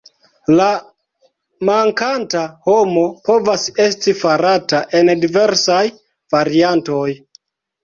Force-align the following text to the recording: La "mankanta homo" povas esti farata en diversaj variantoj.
La 0.59 0.67
"mankanta 1.69 2.41
homo" 2.71 3.03
povas 3.29 3.67
esti 3.85 4.17
farata 4.23 4.83
en 5.03 5.15
diversaj 5.27 5.85
variantoj. 6.39 7.07